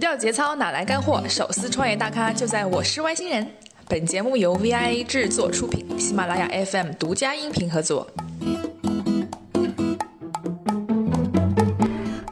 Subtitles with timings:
[0.00, 1.22] 掉节操哪来干货？
[1.28, 3.46] 手撕创业大咖就在我是外星人。
[3.86, 8.08] 本节目由 VIA 制作出品，喜马拉雅 FM 独家音频合作。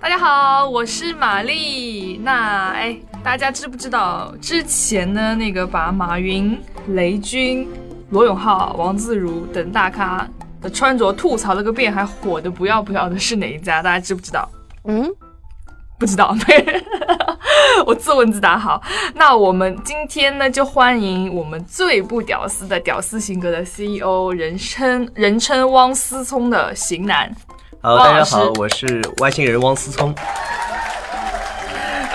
[0.00, 2.18] 大家好，我是玛丽。
[2.24, 6.58] 那哎，大家知不知道之前呢那个把马云、
[6.94, 7.68] 雷军、
[8.08, 10.26] 罗永浩、王自如等大咖
[10.62, 13.82] 的穿着吐槽了个遍，还火的不要不要的是哪一家？
[13.82, 14.48] 大家知不知道？
[14.84, 15.06] 嗯，
[15.98, 16.82] 不知道，没，
[17.86, 18.58] 我自问自答。
[18.58, 18.82] 好，
[19.14, 27.34] 那我们今天呢，就欢迎我们最不屌丝的屌丝型格的 CEO，人称人称汪思聪的型男。
[27.80, 30.14] 好，大家好，我是外星人汪思聪。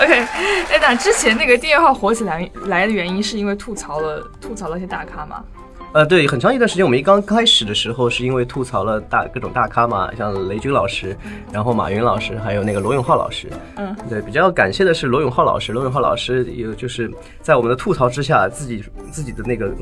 [0.00, 5.42] OK，哎，那之前那个订阅号火起来来的原因，是因为吐槽了吐槽了一些大咖吗？
[5.94, 11.16] 呃，对，很长一段时间，我们一刚开始的时候，是因为吐槽了大各种大咖嘛，像雷军老师，
[11.52, 13.48] 然后马云老师，还有那个罗永浩老师。
[13.76, 17.08] 嗯，对，比较感谢的是罗永浩老师，罗永浩老师有就是
[17.42, 19.72] 在我们的吐槽之下，自己自己的那个。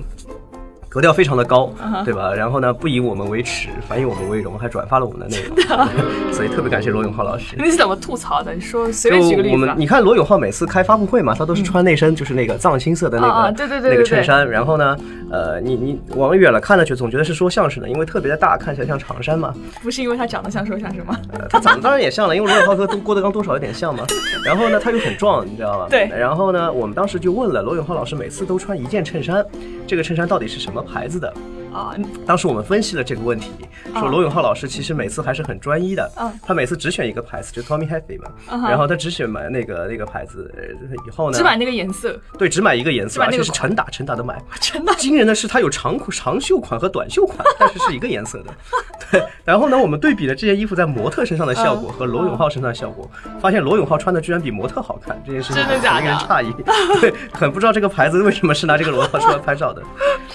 [0.92, 1.72] 格调非常的高，
[2.04, 2.34] 对吧？
[2.34, 5.56] 然后呢，不以我们为耻，反以我们为荣，还转发了我们的内容，
[6.30, 7.56] 所以特别感谢罗永浩老师。
[7.56, 8.52] 你是怎么吐槽的？
[8.52, 9.60] 你说随就便举个例子吧，。
[9.62, 14.94] 我们你看罗永浩每次开发布会嘛，他都是穿那身就是那个藏青色的那个、对对对那个衬衫，然后呢，
[15.30, 19.54] 呃，你你往远了看了去，总觉得是说相声的，因为特别的大，看起来像长衫嘛。
[19.82, 21.18] 不是因为他长得像说相声吗？
[21.32, 24.04] 呃他长得当然也像了，因为罗永浩和郭德纲多少有点像嘛。
[24.44, 25.86] 然后呢，他又很壮，你知道吗？
[25.88, 29.42] 对然后呢，我们当时就问了罗永浩老师，每次都穿一件衬衫，
[29.86, 31.32] 这个衬衫到底是什么牌子的？
[31.72, 33.50] 啊，当时我们分析了这个问题，
[33.98, 44.40] 说罗永浩老师其实每次还是很专一的，嗯他每次只选一个牌子，就 Tommy Hilfiger 嘛，嗯然后他只选买那个那个牌子，呃以后呢，只买那个颜色，对，只买一个颜色，而且是成打成打的买。
[44.60, 44.92] 真的。
[44.94, 48.54] 惊人的是，它有长裤、长袖款和短袖款， 但是是一个颜色的。
[49.10, 57.00] 对，然后呢，我们对比了这件衣服在模特身上的效果嗯和罗永浩身上的效果，发现罗永浩穿的居然比模特好看，这件事情真的假的很令人诧异。
[57.00, 59.82] 对，很不知道这个牌子为什么是拿这个罗永浩出来拍照的。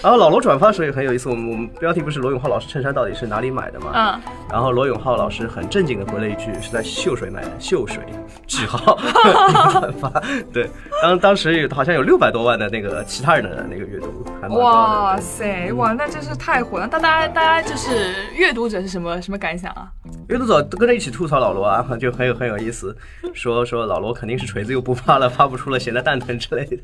[0.04, 3.92] 然后老罗转发的时候也很有意思，我们我们标题不是罗永浩老师衬衫到底是哪里买的嘛？
[3.94, 8.04] 嗯，然后罗永浩老师很正经的回了一句是在秀水买的，秀水
[8.48, 8.98] 句号
[10.02, 10.10] 发。
[10.52, 10.68] 对，
[11.04, 15.20] 当当时有好像有六百多万的那个其他人的那个阅读，还蛮高哇。
[15.20, 16.90] 塞，哇，那真是太火了！
[16.92, 19.88] 那大家大家就是阅读者是什么什么感想啊？
[20.30, 22.98] 阅读者都跟着一起吐槽老罗啊，就很有很有意思，
[23.36, 26.78] 说说老罗肯定是锤子又不发了，发不出了，闲得蛋疼之类的。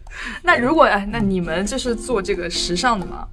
[0.44, 3.28] 那如果哎，那你们就是做这个时尚的吗？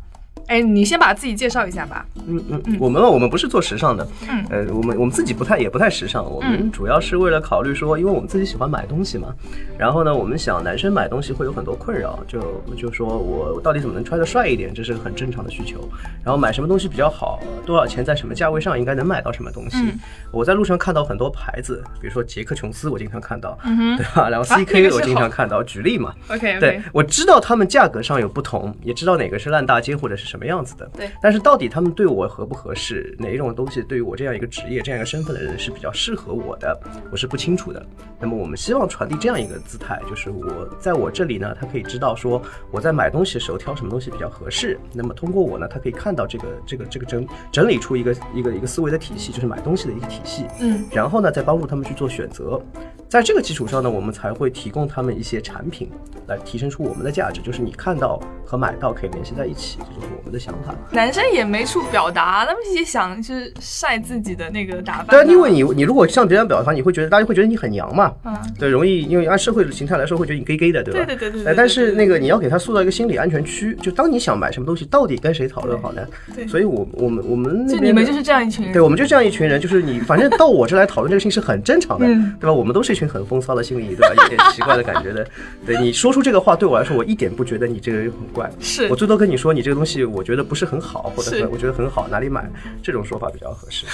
[0.51, 2.05] 哎，你先把自己介绍一下吧。
[2.27, 9.33] 嗯嗯，我们我们不是做时尚的，嗯呃，我们我们自己不太也不太时尚，我们主要是为了考虑说，因为我们自己喜欢买东西嘛，
[9.79, 12.41] 然后呢，我们想男生买东西会有很多困扰，就
[12.77, 15.89] 就说我到底怎么能穿得帅一点，这是很正常的需求。
[16.25, 19.77] 然后买什么东西比较好，多少钱在什么价位上应该能买到什么东西。
[19.79, 19.97] 嗯
[20.33, 24.29] 我在路上看到很多牌子，比如说杰克琼斯，我经常看到，嗯哼对吧？
[24.29, 26.15] 然后 CK 我经常看到，举例嘛。
[26.29, 30.89] OK 对 OK，，我知道他们价格上有不同，也知道哪个是烂大街或者是什么样子的。
[30.97, 36.79] 对但是到底他们对我合不合适，哪一种东西对于我这样一个职业、这样一个身份的人是比较适合我的，
[37.11, 37.85] 我是不清楚的。
[38.19, 42.41] 那么我们希望传递这样一个姿态，就是我在我这里呢，他可以知道说
[42.71, 44.79] 我在买东西的时候挑什么东西比较合适。
[44.93, 50.45] 那么通过我呢，他可以看到这个这个这个整整理出一个一个一个思维的体系，就是买东西的一个体系。
[50.61, 52.61] 嗯，然后呢，再帮助他们去做选择。
[53.11, 55.91] 在这个基础上呢，我们才会提供他们一些产品，
[56.29, 60.73] 来提升出我们的价值，就是你看到和买到可以联系在一起，这就是我们的想法。
[60.93, 71.05] 男生也没处表达，他们也想就是晒自己的那个打扮、对啊，因为你你如果向别人表达，你会觉得大家会觉得你很娘嘛，嗯，对，容易因为按社会的形态来说，会觉得你 gay gay 的，对吧？
[71.05, 76.07] 对对对对但是那个你要给他塑造一个心理安全区，就当你想买什么东西，到底跟谁讨论好呢？
[76.33, 78.73] 对所以我我们我们那就你们就是这样一群人。
[78.73, 82.53] 对，我们就这样一群人，就是你，反正到我这来讨论这个事情是很正常的，嗯对吧？
[82.53, 84.15] 我们都是一群很风骚的心理，对吧？
[84.23, 85.27] 有点奇怪的感觉的。
[85.65, 88.51] 对你说出这个话，对我来说，我一点不觉得你这个人很怪。
[88.61, 92.49] 是我最多跟你说，你这个东西我觉得不是很好，或者我觉得很好，哪里买？
[92.83, 93.87] 这种说法比较合适。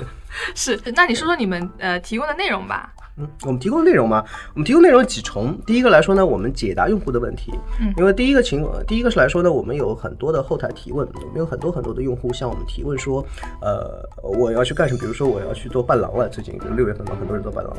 [0.56, 2.90] 是，那你说说你们呃提供的内容吧。
[3.16, 4.24] 嗯，我们提供内容嘛，
[4.54, 5.56] 我们提供内容有几重。
[5.66, 7.52] 第一个来说呢，我们解答用户的问题。
[7.80, 13.24] 嗯因为第一个情况，第一个是来说呢，我们有很多的后台提问，我们有很多很多的用户向我们提问说，
[13.60, 15.00] 呃，我要去干什么？
[15.00, 17.76] 比如说我要去做伴郎了，最近六月份嘛，很多人做伴郎，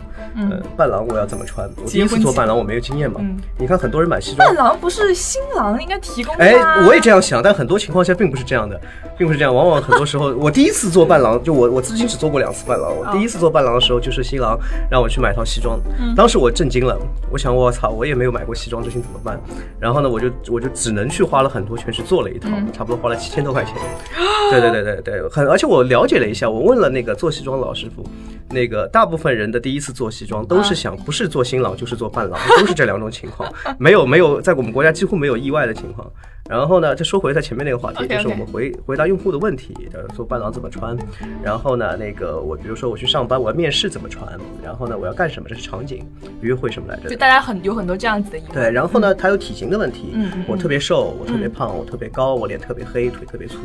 [0.50, 1.70] 呃，伴郎我要怎么穿？
[1.84, 3.20] 我第一次做伴郎，我没有经验嘛。
[3.22, 8.80] 嗯你看很多人买西装伴，郎不是新郎应该提供的哎？，我也这样想，但很多情况下并不是这样的，
[9.18, 9.54] 并不是这样。
[9.54, 12.96] 往往很多时候， 我第一次做伴郎，就我我自己只做过两次伴郎。
[12.96, 14.58] 我第一次做伴郎的时候，就是新郎
[14.90, 15.80] 让我去买套西装，
[16.16, 16.98] 当时我震惊了，
[17.32, 19.40] 我想我操，我也没有买过西装，这行怎么办？
[19.80, 23.74] 然后呢，我就我就只能去花了很多钱去做了一套，差不多花了七千多块钱。
[24.52, 28.04] 对对对对对，很，而且我了解了一下，我问了那个做西装的老师傅，
[28.50, 36.10] 那个大部分人的第一次做西装都是想不是做新郎就是做伴郎， 都是这两种情况， 没有没有在我们国家几乎没有意外的情况。
[36.48, 40.96] 然后呢，再说回在前面那个话题，就是我们回回答用户的问题，呃，做伴郎怎么穿？
[41.42, 44.32] 然后呢，那个我比如说我去上班，我要面试怎么穿？
[44.64, 45.50] 然后呢，我要干什么？
[45.50, 46.08] 这是场景，
[46.42, 47.10] 约会什么来着的？
[47.10, 48.52] 就大家很有很多这样子的疑问。
[48.54, 50.14] 对，然后呢，他有体型的问题，
[50.48, 53.58] 我特别瘦，我特别胖，我特别高，我脸特别黑，腿特别粗。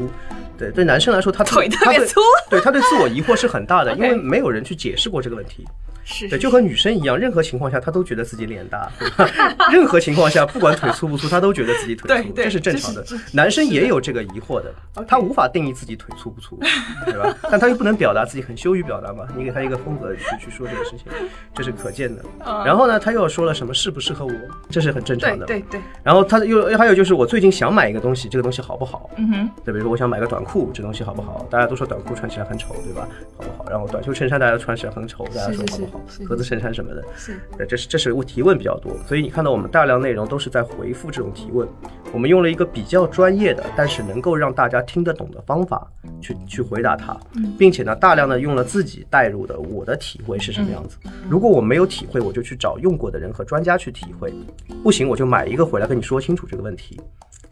[0.56, 2.19] 对，对男生来说，他腿特别粗
[2.49, 5.64] 对他对自我疑惑是很大的，因为没有人去解释过这个问题。
[5.64, 9.28] 对，是对就和女生一样，任何情况下她都觉得自己脸大， 对吧？
[9.70, 13.05] 任何情况下，不管腿粗不粗，她都觉得自己腿粗，这是正常的。
[13.32, 14.72] 男生也有这个疑惑的，
[15.06, 16.58] 他无法定义自己腿粗不粗，
[17.05, 17.37] 对吧？
[17.50, 19.26] 但他又不能表达自己，很羞于表达嘛。
[19.37, 21.06] 你给他一个风格去去说这个事情，
[21.55, 22.22] 这是可见的。
[22.46, 24.32] 嗯然后呢，他又说了什么适不适合我，
[24.70, 25.46] 这是很正常的。
[25.46, 29.11] 对对对，然后他又还有就是，我最近想买一个东西，这个东西好不好？
[29.17, 31.46] 嗯哼，对，比如说我想买个短裤，这东西好不好？
[31.50, 33.08] 大家都说短裤穿起来很丑，对吧？
[33.38, 33.70] 好不好？
[33.70, 36.28] 然后短袖衬衫大家穿起来很丑，大家说好不好是是是？
[36.28, 41.66] 格子衬衫什么的，是对，这是这是提问比较多，所以你看到我们大量内容都是在回复这种提问。
[42.12, 45.90] 我们用了一个比较专业的，但是能够让大家听得懂的方法
[46.20, 47.18] 去去回答它，
[47.58, 50.98] 并且呢，大量的用了自己带入的我的体会是什么样子。
[51.28, 54.34] 如果我没有体会，我就去找用过的人和专家去体会，
[54.82, 57.00] 不行我就买一个回来跟你说清楚这个问题。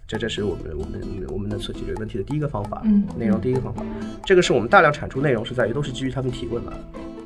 [0.08, 3.84] 这这是我们我们我们能所解决问题的第一个方法，嗯内容第一个方法，
[4.24, 6.72] 这个是我们大量产出内容是在于都是基于他们提问嘛，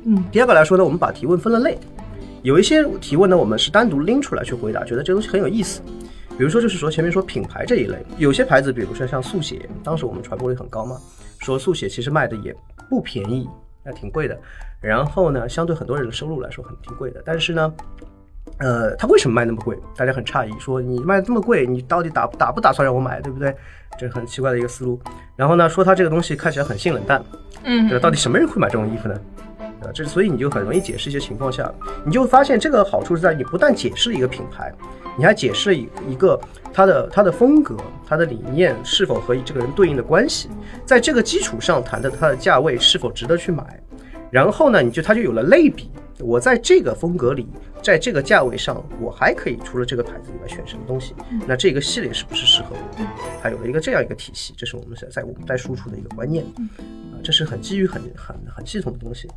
[0.03, 1.77] 嗯第二个来说呢，我们把提问分了类，
[2.41, 5.81] 有一些提问呢，我们是单独拎出来去回答，觉得这东西很有意思。
[6.37, 10.99] 比如说，就是说前面说品牌这一类，有些牌子，比如说像速写，当时我们传播率很高嘛，
[11.39, 12.53] 说速写其实卖的也
[12.89, 13.47] 不便宜，
[13.83, 14.37] 那挺贵的。
[14.81, 17.73] 然后呢，相对很多人的收入来说很挺贵的，但是呢，
[18.59, 19.77] 呃，它为什么卖那么贵？
[19.95, 23.53] 大家很诧异，说你卖这么贵，你到底打打不打算让我买，对不对？
[23.97, 24.99] 这很奇怪的一个思路。
[25.35, 27.23] 然后呢，说它这个东西看起来很性冷淡，
[27.63, 28.03] 嗯对吧？
[28.03, 29.19] 到底什么人会买这种衣服呢？
[29.81, 29.91] 对吧？
[29.93, 31.71] 这所以你就很容易解释一些情况下，
[32.05, 34.71] 你就发现这个好处是在你不但解释了一个品牌，
[35.17, 36.39] 你还解释了一一个
[36.71, 37.75] 它的它的风格、
[38.07, 40.49] 它的理念是否和这个人对应的关系，
[40.85, 43.63] 在这个基础上谈的它的价位是否值得去买，
[44.31, 45.91] 然后呢，你就它就有了类比。
[46.19, 47.47] 我在这个风格里，
[47.83, 51.13] 在这个价位上，我还可以除了这个牌子以外选什么东西？
[51.45, 53.05] 那这个系列是不是适合我？
[53.41, 56.43] 它有了一个这样一个体系，这是我们在在我们在输出的一个观念。
[56.45, 59.29] 啊，这是很基于很很很系统的东西。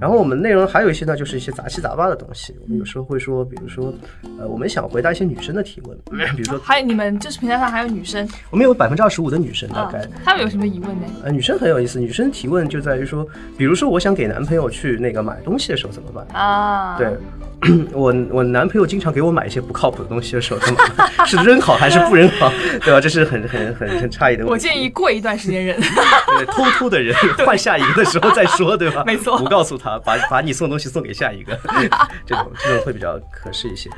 [0.00, 2.56] 然后我们内容还有一些呢，就是一些杂七杂八的东西。
[2.62, 3.92] 我们有时候会说，比如说，
[4.38, 5.98] 呃，我们想回答一些女生的提问，
[6.34, 11.06] 比如说，还有你们就是平台上还有女生我们有百分之二十五的女生大啊概。，她们有什么疑问呢？
[11.24, 13.26] 呃，女生很有意思，女生提问就在于说，
[13.58, 16.26] 比如说我想给男朋友去那个买东西的时候怎么办？
[16.32, 17.14] 啊，对，
[17.92, 22.50] 我我男朋友经常给我买一些不靠谱的东西的时候，怎么办是扔好还是不扔好？
[22.84, 23.00] 对吧？
[23.00, 24.50] 这是很很很很诧异的问题。
[24.50, 25.76] 我建议过一段时间扔。
[26.38, 27.14] 对，偷偷的人
[27.46, 29.04] 换下一个的时候再说，对吧？
[29.06, 31.56] 没错不告诉他，把把你送东西送给下一个，
[32.26, 33.88] 这种这种会比较合适一些。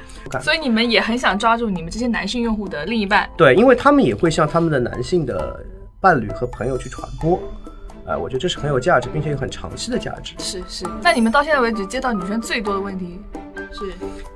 [0.43, 3.28] 所以你们也很想抓住你们这些男性用户的另一半。
[3.37, 5.58] 对，因为他们也会向他们的男性的
[6.00, 7.40] 伴侣和朋友去传播，
[8.06, 10.34] 啊、我觉得这是很有价值，并且有很长期的价值。
[10.38, 10.84] 是是。
[11.02, 13.20] 那你们到现在为止接到女生最多的问题
[13.75, 13.93] 是？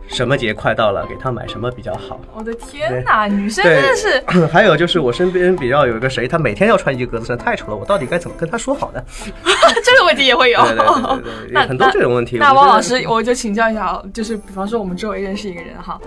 [0.08, 2.18] 什么节快到了，给他买什么比较好？
[2.34, 9.02] 我的天哪，女生真的是 还有就是我身边比较有一个谁，他每天要穿一个格子衫，太丑了，我到底该怎么跟他说好呢？
[9.84, 10.60] 这个问题也会有。
[10.62, 12.38] 对对对对对，那很多这种问题。
[12.38, 16.00] 那汪老师，我就请教一下啊，就是比方说我们周围认识一个人哈，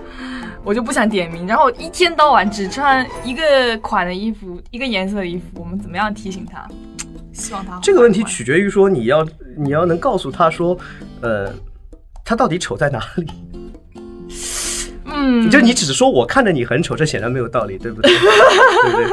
[0.64, 6.66] 我就不想点名，然后一天到晚只穿一个款的衣服，一个颜色的衣服，我们怎么样提醒他？
[7.32, 10.76] 希望他这个问题取决于说你要你要能告诉他说，
[11.22, 11.50] 呃，
[12.24, 13.26] 他到底丑在哪里？
[15.04, 18.10] 嗯，就你只是说我看着你很丑，这显然没有道理，对不对？
[18.16, 19.06] 对不对？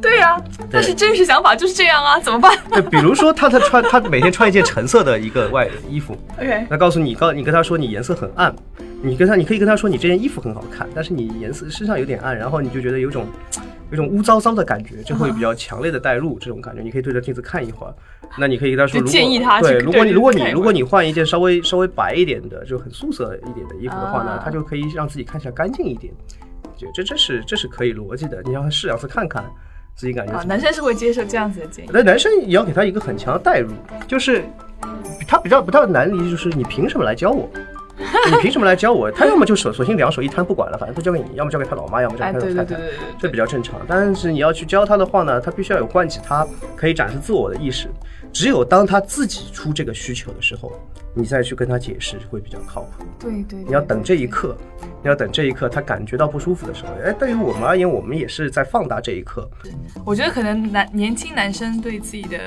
[0.00, 0.36] 对呀、
[0.70, 8.54] 但是真实想法就是这样啊，怎么办对， 比如说他他穿他每天穿一件橙色的一个外衣服，？OK，那告诉你告你跟他说你颜色很暗，
[9.02, 13.26] 你跟他你可以跟他说你这件衣服很好看，但是你颜色身上有点暗，然后你就觉得有种
[13.90, 16.82] 有种污糟糟的感觉，就会比较强烈的带入这种感觉。
[16.82, 17.94] 你可以对着镜子看一会儿，
[18.38, 26.12] 那你可以跟他说，如果建议他对，如果你如果你如果你换一件稍微稍微白一点的，就很素色一点的衣服的话呢啊，他就可以让自己看起来干净一点。
[26.76, 29.44] 就这这是这是可以逻辑的，你让他试两次看看，
[29.94, 31.88] 自己感觉啊，男生是会接受这样子的建议。
[31.92, 33.72] 那男生也要给他一个很强的代入，
[34.06, 34.44] 就是
[35.26, 37.50] 他比较不太难理解，就是你凭什么来教我？
[38.32, 39.10] 你凭什么来教我？
[39.10, 43.80] 他要么就手索性两手一摊不管了，反正都交给你，要么交给他老妈，要么交哎，给他老太太对对对，对这比较正常。
[43.86, 47.88] 但是你要去教他的话呢，他必须要有唤起他可以展示自我的意识。
[48.32, 50.72] 只有当他自己出这个需求的时候，
[51.14, 53.04] 你再去跟他解释会比较靠谱。
[53.18, 54.56] 对对对，你要等这一刻，
[55.02, 56.92] 你要等这一刻他感觉到不舒服的时候。
[57.04, 59.50] 哎，对于我们而言，我们也是在放大这一刻。
[60.06, 62.38] 我觉得可能男年轻男生对自己的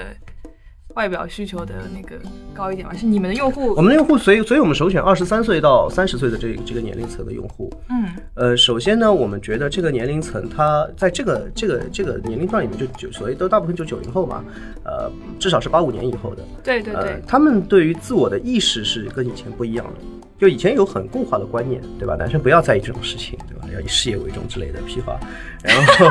[0.96, 2.16] 外表需求的那个
[2.54, 2.94] 高一点吗？
[2.94, 3.82] 是你们的用户我？
[3.82, 7.72] 们的用户，所以所以我们首选二十三岁到三十岁的这这个年龄层的用户。
[7.90, 14.44] 嗯呃，首先呢，我们觉得这个年龄层，它在这个这个这个年龄段里面就，九所谓都大部分就九零后嘛，
[14.84, 19.94] 呃，至少是八五年以后的，呃对对对，，他们对于自我的意识是跟以前不一样的。
[20.40, 22.16] 就以前有很固化的观念，对吧？
[22.16, 23.66] 男生不要在意这种事情，对吧？
[23.74, 25.18] 要以事业为重之类的屁话。
[25.64, 26.10] 然后，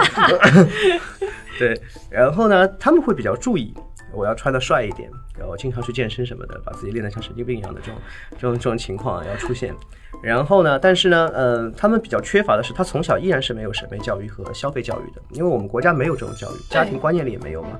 [1.58, 3.74] 对，然后呢，他们会比较注意，
[4.12, 5.10] 我要穿的帅一点，
[5.42, 9.74] 然后经常去健身什么的，把自己练得像神经病一样的这种这种这种情况要出现。
[10.22, 17.70] 然后呢，但是呢，呃，他们比较缺乏的是，他从小依然是没有审美教育和消费教育的，因为我们国家没有这种教育，家庭观念里也没有嘛，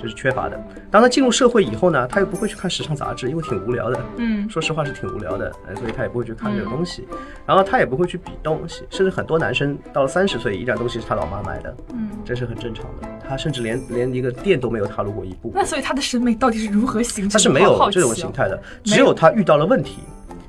[0.00, 0.62] 这是缺乏的。
[0.92, 3.98] 当他进入社会以后呢，他又不会去看时尚杂志，因为挺无聊的。
[4.18, 7.08] 嗯说实话是挺无聊的，呃所以他也不会去看这个东西，
[7.46, 13.08] 然后他也不会去比东西，甚至很多男生到了三十岁，依然东西是他老妈买的，嗯，这是很正常的。
[13.28, 17.32] 他甚至连连一个店都没有踏入过一步，那所以他的审美到底是如何形成的？
[17.32, 19.98] 他是没有这种哦形态的，只有他遇到了问题。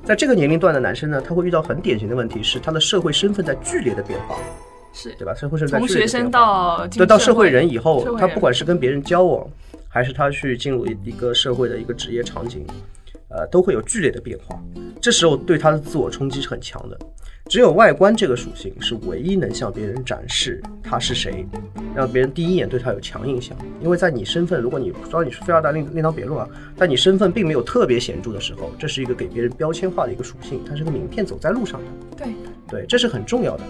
[0.04, 4.36] 在这个年龄段的男生呢，他会遇到很典型的问题，是他的社会身份在剧烈的变化，
[4.92, 5.34] 是对吧？
[5.34, 9.46] 社会身份在从学生剧烈地变化到对，到社会会人以后他不管是跟别人交往，
[9.88, 12.66] 还是他去进入一一个社会的一个职业场景，
[13.30, 14.60] 呃，都会有剧烈的变化。
[15.00, 16.98] 这时候对他的自我冲击是很强的。
[17.48, 21.44] 只有外观这个属性是唯一能向别人展示他是谁，
[21.96, 23.56] 让别人第一眼对他有强印象。
[23.82, 31.86] 因为在你身份，如果你不知道你是富二代另另当别论啊，但你身份并没有特别显著的时候，这是一个给别人标签化的一个属性，它是个名片走在路上的。
[32.16, 32.34] 对
[32.68, 33.64] 对，这是很重要的。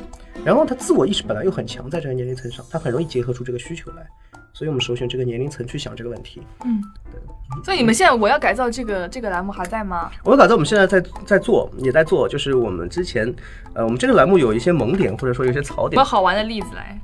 [0.45, 4.07] 然后他自我意识本来又很强，在这个年龄层上，他很容易结合出这个需求来，
[4.53, 6.43] 所以我们首选这个年龄层去想这个问题。
[6.65, 10.11] 嗯，对所以你们现在我要改造这个这个栏目还在吗？
[10.25, 13.33] 我要改造我们现在在在做，也在做，就是我们之前，
[13.75, 16.99] 呃，我们这个栏目有一些萌点，或者说有一些槽点有，好玩的例子来。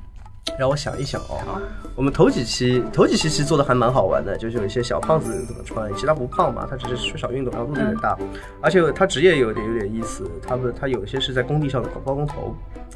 [0.59, 1.61] 让我想一想哦。
[1.95, 8.17] 我们头几期头几期其实做的还蛮好玩的，就是有一些小胖子怎么穿，其实他不胖嘛，他只是缺少运动，然后肚子有点大，
[8.63, 12.55] 而且他职业有点有点意思，他们他有一些是在工地上的包工头，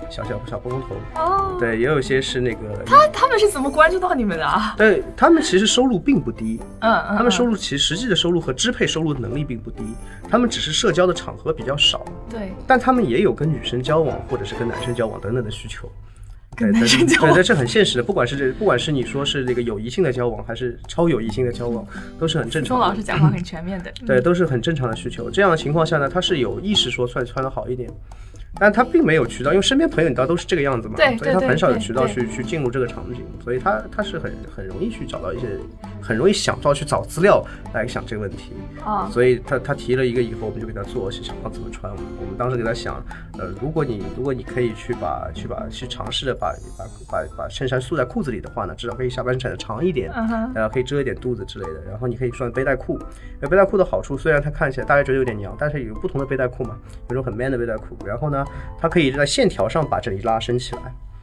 [0.08, 4.74] 小小小包工头，哦，对，也有一些是那个他他们是怎么关注到你们的啊？
[4.76, 9.82] 对他们其实收入并不低，嗯嗯，他们收入入其实实际的收入和支配收入的能力并不低，
[10.30, 12.52] 他们只是社交的场合比较少，对。
[12.64, 15.90] 但他们也有跟女生交往或者是跟男生交往等等的需求。
[16.56, 21.86] 跟对男生交往对对， 这很现实的，不管是这，不管是你说是这个友谊性的交往，还是超友谊性的交往，
[22.18, 22.68] 都是很正常的。
[22.68, 23.92] 钟老师讲话很全面的。
[24.06, 25.30] 对，都是很正常的需求。
[25.30, 27.88] 这样的情况下呢，他是有意识说穿穿的好一点，
[28.58, 35.46] 但他并没有渠道，因为身边朋友你知道都是这个样子嘛，所以他很少有渠道去去进入这个场景，所以他他是很很容易去找到一些，
[36.00, 37.42] 很容易想到去找资料
[37.72, 38.52] 来想这个问题。
[38.84, 41.90] 啊，所以他他提了一个以后，我们就给他做是想要怎么穿。
[41.92, 43.02] 我们当时给他想，
[43.38, 51.80] 呃，如果你如果你可以去把去把去尝试着把把把把衬衫束在裤子里的话呢，至少可以下半身穿的长一点，嗯，然后可以遮一点肚子之类的。
[51.88, 52.98] 然后你可以穿背带裤，
[53.40, 56.76] 背带裤的好处虽然它看起来大家觉得有点娘，但是有不同的背带裤嘛，
[57.08, 57.96] 有种很 man 的背带裤。
[58.06, 58.39] 然后呢，
[58.80, 60.80] 它可以在线条上把这里拉伸起来。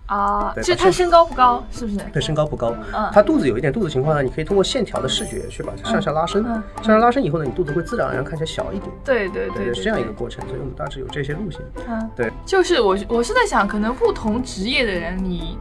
[0.08, 1.98] 啊，对把其实他身高不高，是不是？
[2.14, 8.90] 对，身高不高，嗯他肚子有一点肚子情况呢，你可以通过线条的视觉去把它向下拉伸，嗯向下拉伸以后呢，你肚子会自然而然看起来小一点。
[9.04, 11.60] 对对对是这样一个过程，所以我们大致有这些路线。
[11.90, 15.58] 嗯，对，就是我我是在想，可能不同职业的人，你。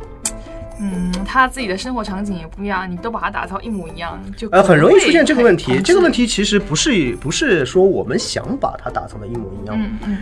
[0.78, 5.80] 嗯，他自己的生活场景也不一样，你都把它打造一模一样，就呃，很容易出现这个问题。
[5.80, 10.18] 这个问题其实不是不是说我们想把它打造的一模一样，嗯嗯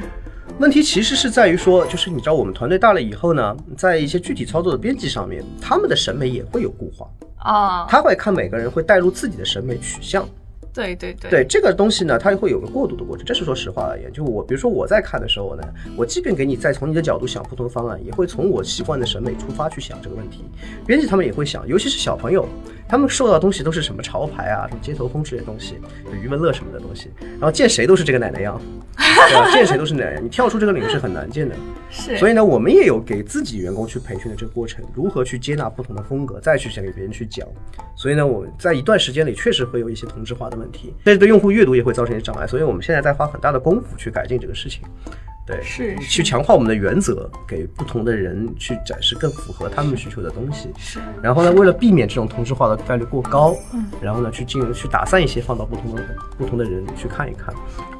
[0.58, 7.08] 问题其实是在于说，就是你知道我们团队大了以后呢，在一些具体操作的编辑上面，他们的审美也会有固化，
[7.38, 10.28] 啊，他会看每个人会带入自己的审美取向。
[10.74, 13.24] 对对对对这个东西呢，它会有个过渡的过程。
[13.24, 15.62] 这是说实话而言，就我比如说我在看的时候呢，
[15.96, 20.44] 我即便给你再从你的角度想不同的方案，也会从我习惯的审美出发去想这个问题。
[20.84, 22.48] 编辑他们也会想，尤其是小朋友，
[22.88, 28.60] 他们受到的东西都是什么潮牌啊、什么街头风之类的东西，就余文乐什么的东西，然后见谁都是这个奶奶样，
[28.96, 29.50] 对吧？
[29.52, 31.54] 见谁都是奶奶样，你跳出这个领域是很难见的。
[31.88, 37.46] 是，所以呢，我们也有给自己员工去培训的这个过程，如何去接纳不同的风格，再去想给别人去讲。
[37.94, 42.47] 所以呢，我在一段时间里确实会有一些同质化的问题，这对用户阅读也会造成一些障碍。
[42.47, 44.83] 所以我们现在在花很大的功夫去改进这个事情。
[45.47, 50.71] 对，是是去强化我们的原则，给不同的人去展示更符合他们需求的东西。
[50.78, 56.02] 是然后呢，为了避免这种同质化的概率过高，嗯，然后呢，去进入去打散一些，放到不同的
[56.38, 57.54] 不同的人去看一看。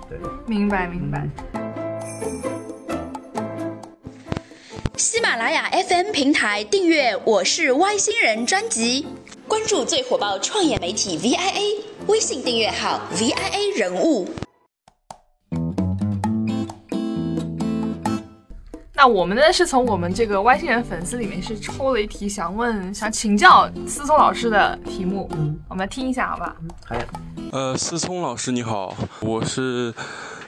[0.09, 1.29] 对，明白明白。
[4.97, 9.07] 喜马拉雅 FM 平台订阅《我是外星人》专辑，
[9.47, 14.27] 关注最火爆创业媒体 VIA 微信订阅号 VIA 人物。
[18.95, 26.57] 那我们呢是从我们这个外星人粉丝里面是抽了一题，想问想请教思聪老师的题目，嗯我们来听一下，好吧？
[26.87, 27.05] 好呀，
[27.53, 29.93] 呃，思聪老师你好，我是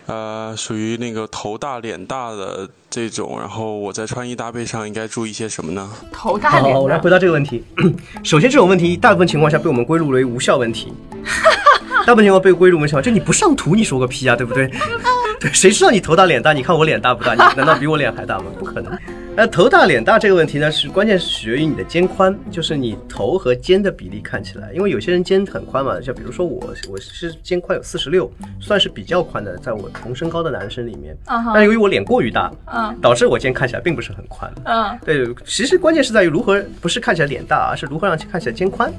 [0.07, 5.89] 呃属于那个头大脸大的这种，然后我在穿衣搭配上应该注意些什么呢？
[6.13, 7.65] 头大好，脸我来回，答这个问题。
[8.25, 10.93] 首先，这种问题大部分情况下被我们归入为无效问题。
[12.07, 14.71] 大部分情况被归入无效，就你不上图，你说个屁啊，对不对？
[15.41, 16.53] 对，谁知道你头大脸大？
[16.53, 17.35] 你看我脸大不大？
[17.35, 18.45] 你难道比我脸还大吗？
[18.59, 18.97] 不可能。
[19.39, 24.73] 那头大脸大这个问题呢，是关键是取决于你的肩宽，就是你头和肩的比例看起来。
[24.73, 31.15] 因为有些人肩很宽嘛，像比如说我，我是肩宽有四十六，算是比较宽的，在我同身高的男生里面。
[31.27, 34.51] 嗯哼但由于我脸过于大，嗯导致我肩看起来并不是很宽。
[34.65, 38.91] 嗯对，其实关键是在于如何，不是看起来脸大，而是如何让看起来肩宽。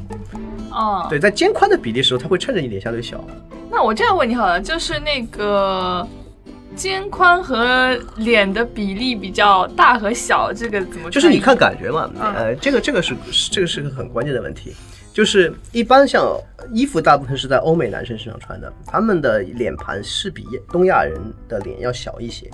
[0.70, 3.24] 哦，对，在肩宽的比例时候，它会趁着你脸相对小。
[3.72, 6.08] 那我这样问你好了，就是那个
[6.78, 11.10] 肩宽和脸的比例比较大和小，这个怎么？
[11.10, 14.74] 就是你看，感觉嘛，嗯呃，这个这个是是这个是个很关键的问题。
[15.12, 16.40] 就是一般像
[16.72, 21.20] 衣服，大部分是在欧美男生身上穿的，他们的脸盘是比东亚人
[21.50, 22.48] 的脸要小一些，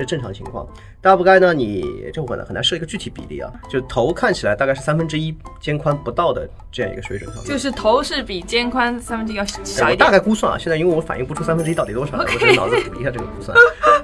[0.00, 0.66] 这是正常情况。
[1.02, 7.44] 大不该呢，你这我呢很难设一个具体比例啊，就头看起来大概是三分之一肩宽不到的这样一个水准上。
[7.44, 10.10] 就是头是比肩宽三分之一要哎小一点我大。
[10.10, 13.54] 概估算啊，现在因为我反应不出三分之一到底多少，我只是脑子补一下这个估算，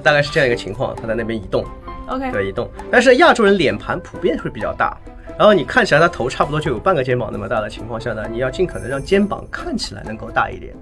[0.03, 1.65] 大概是这样一个情况，它在那边移动
[2.07, 2.69] ，OK，对，移动。
[2.91, 4.95] 但是亚洲人脸盘普遍会比较大，
[5.35, 10.75] 然后你看起来他头差不多就有半个肩膀那么大的情况下呢，你要尽可能让肩膀看起来能够大一点。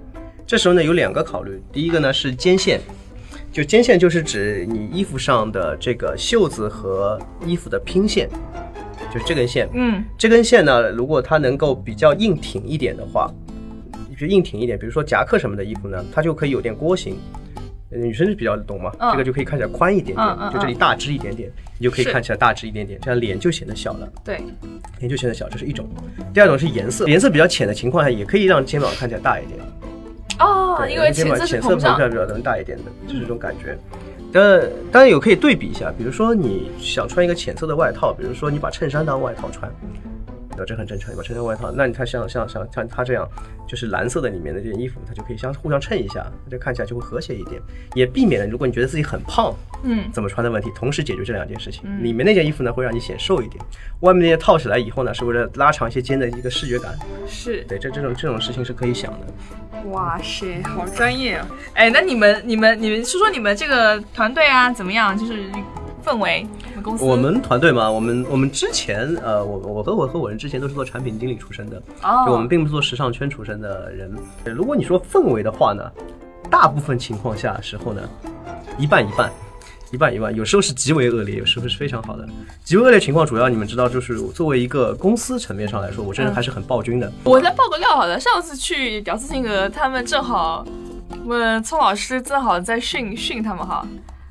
[0.46, 2.80] 这时候呢有两个考虑，第一个呢是肩线，
[3.56, 8.28] 就肩线就是指你衣服上的这个袖子和衣服的拼线，
[9.10, 9.66] 就这根线。
[9.72, 13.32] 嗯这根线呢，如果它能够比较硬挺一点的话，
[14.20, 17.16] 就硬挺一点，比如说夹克什么的衣服呢，它就可以有点锅型。
[17.88, 24.38] 呃女生是比较懂嘛，嗯这个就可以看起来宽一点点，就这里大只一点点，你就可以看起来大只一点点，这样脸就显得小了，对，
[24.98, 25.88] 脸就显得小，这是一种。
[26.34, 29.58] 第二种是颜色，颜色比较浅的情况下，也可以让肩膀看起来大一点。
[30.38, 33.76] 哦，对，因为浅色是浅色膨膨胀，比较能大一点的，就是这种感觉。
[34.32, 34.60] 但
[34.92, 39.70] 当然有可以对比一下，比如说你想穿一个浅色的外套，比如说你把衬衫当外套穿，
[40.56, 40.64] 对吧？
[40.66, 41.12] 这很正常。
[41.12, 43.28] 你把衬衫外套，那你看像像像像他这样，
[43.68, 47.60] 就是蓝色的里面的这件衣服，它就可以相互相衬一下，这看起来就会和谐一点，
[47.94, 51.82] 也避免了如果你觉得自己很胖嗯，怎么穿的问题，同时解决这两件事情。
[51.84, 53.62] 嗯里面那件衣服呢会让你显瘦一点，
[54.00, 56.96] 外面那件套起来以后呢是为了拉长一些肩的一个视觉感。
[57.26, 59.26] 是，对，这这种这种事情是可以想的。
[59.90, 61.46] 哇塞，好专业啊！
[61.74, 65.16] 哎，那你们你们你们说说你们这个团队啊怎么样？
[65.16, 65.44] 就是
[66.06, 74.14] 氛围，我们公司我们团队嘛，我们我们之前呃，我我和我和我人之前都是做产品经理出身的，哦，就我们并不是做时尚圈出身的人。
[74.44, 75.82] 如果你说氛围的话呢，
[76.48, 78.02] 大部分情况下时候呢，
[78.78, 79.28] 一半一半。
[79.92, 82.28] 一半一半，有时候是极为恶劣，有时候是非常好的。
[82.64, 87.10] 极为恶劣情况，主要你们知道，就是作为一个公司层面上来说，我这人还是很暴君的。
[87.22, 90.66] 我再爆个料好了，上次去屌丝性格，他们正好，
[91.24, 93.86] 我们聪老师正好在训训他们哈，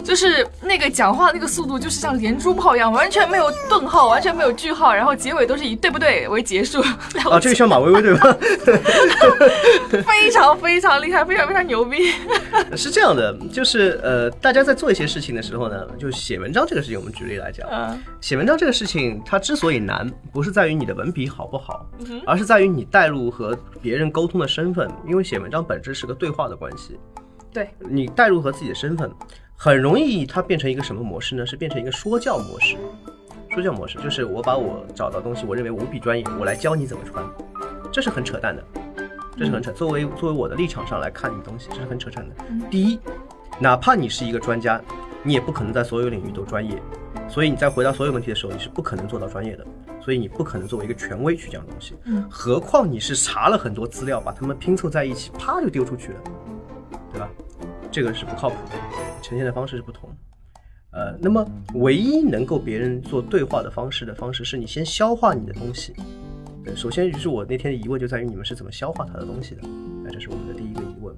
[0.05, 6.79] 就是那个讲话那个速度，就是像连珠炮一样，完全没有顿号，完全没有句号，然后结尾都是以对不对为结束，
[7.29, 8.37] 啊，这个像马薇薇 对吧？
[10.05, 12.13] 非常非常厉害，非常非常牛逼。
[12.77, 24.89] 是这样的，就是呃，大家在做一些事情的时候呢，就写文章这个事情，我们举例来讲，嗯写文章这个事情，它之所以难，不是在于你的文笔好不好，嗯而是在于你带入和别人沟通的身份。
[25.07, 26.99] 因为写文章本质是个对话的关系，
[27.51, 29.11] 对，你带入和自己的身份，
[29.55, 31.45] 很容易它变成一个什么模式呢？
[31.45, 32.75] 是变成一个说教模式。
[33.49, 37.25] 说教模式就是我把我找到东西，我认为无比专业，我来教你怎么穿，
[37.91, 38.63] 这是很扯淡的，
[39.37, 39.71] 这是很扯。
[39.71, 42.35] 作为作为我的立场上来看你东西，这是很扯淡的。
[42.69, 42.99] 第一，
[43.57, 44.81] 哪怕你是一个专家，
[45.23, 46.81] 你也不可能在所有领域都专业，
[47.29, 49.65] 所以你在回答所有问题的时候，你是不可能做到专业的，
[50.01, 51.95] 所以你不可能作为一个权威去讲东西。
[52.03, 56.19] 嗯何况你是查了很多资料，把它们拼凑在一起，啪就丢出去了，
[57.13, 57.29] 对吧？
[57.95, 58.75] 这个是不靠谱的，
[59.21, 60.09] 呈现的方式是不同。
[60.91, 65.93] 呃，那么唯一能够别人做对话的方式的方式，是你先消化你的东西。
[66.61, 69.61] 对，首先就是我那天的疑问就在于你们是怎么消化他的东西的，
[70.03, 71.15] 那这是我们的第一个疑问。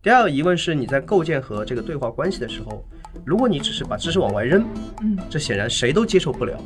[0.00, 2.82] 第二个疑问是你在构建和这个对话关系的时候，
[3.22, 4.64] 如果你只是把知识往外扔，
[5.02, 6.58] 嗯这显然谁都接受不了，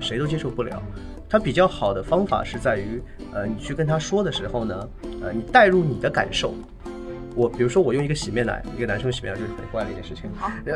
[0.00, 0.82] 谁都接受不了。
[1.28, 3.02] 它比较好的方法是在于，
[3.34, 4.88] 呃，你去跟他说的时候呢，
[5.20, 6.54] 呃，你带入你的感受。
[7.40, 10.30] 我比如说我用一个洗面奶，一个男生用洗面奶就是很怪的一件事情。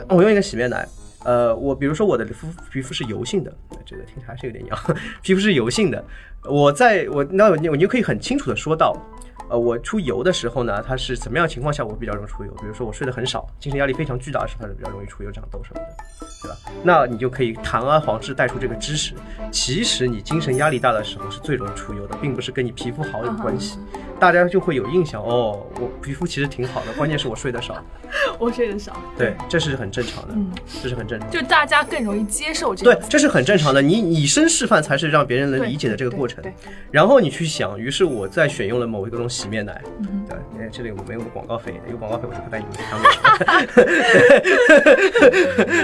[0.09, 0.88] 我用一个洗面奶，
[1.22, 3.53] 呃，我比如说我的肤皮肤是油性的，
[3.85, 4.79] 这个听起来还是有点娘，
[5.22, 6.03] 皮肤是油性的。
[6.42, 8.96] 我在我那我你就可以很清楚的说到，
[9.51, 12.51] 呃，我出油的时候呢，它是怎么样情况下我比较容易出油？
[12.61, 16.57] 比如说我睡得很少，精神压力非常巨大的时候，它是比较容易出油、长痘什么的，对吧？
[16.83, 19.14] 那你就可以堂而皇之带出这个知识，
[19.51, 23.79] 其实你精神压力大的时候是最容易出油的，并不是跟你皮肤好有关系。
[24.18, 27.77] 大家就会有印象哦，我皮肤其实挺好的，关键是我睡得少。
[28.38, 30.51] 我睡得少，对，这是很正常的，嗯
[30.83, 31.35] 这是很正常的。
[31.40, 33.83] 就大家更容易接受这个，，对这是很正常的。
[33.83, 36.42] 你以身示范才是让别人能理解的这个过程
[36.92, 39.82] 然后你去想，于是我在选用了某一个种洗面奶。
[40.00, 43.08] 嗯对，哎，这里我没有广告费，有广告费我就不带你们去看的。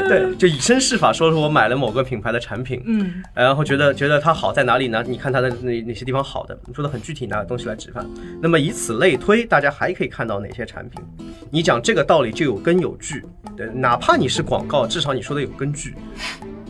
[0.09, 5.03] 对，就以身试法，说说我买了某个品牌的产品，嗯，然后觉得觉得它好在哪里呢？
[5.07, 8.07] 你看它的哪哪些地方好的，你说的很具体，拿东西来指范。
[8.43, 11.03] 那么以此类推，大家还可以看到哪些产品？
[11.51, 13.25] 你讲这个道理就有根有据，
[13.57, 15.95] 对，哪怕你是广告，至少你说的有根据。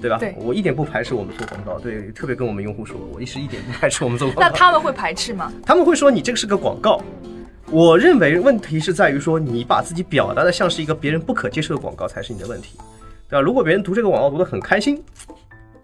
[0.00, 0.18] 对吧？
[0.18, 4.42] 对我一点不排斥我们做广告，对，特别跟我们用户说，我是一点不排斥我们做广告。
[4.42, 5.52] 那他们会排斥吗？
[5.64, 7.00] 他们会说你这个是个广告。
[7.70, 12.76] 我认为问题是在于说你把自己表达的像是一个别人不可接受的广告才是你的问题，
[13.28, 13.40] 对吧？
[13.40, 15.00] 如果别人读这个广告读得很开心，